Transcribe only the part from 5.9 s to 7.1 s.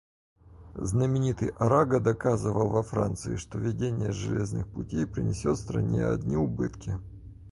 одни убытки.